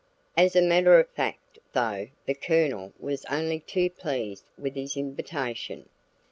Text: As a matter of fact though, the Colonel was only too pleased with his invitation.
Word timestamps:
As 0.35 0.55
a 0.55 0.63
matter 0.63 0.99
of 0.99 1.07
fact 1.09 1.59
though, 1.73 2.07
the 2.25 2.33
Colonel 2.33 2.91
was 2.99 3.23
only 3.25 3.59
too 3.59 3.87
pleased 3.91 4.45
with 4.57 4.73
his 4.73 4.97
invitation. 4.97 5.89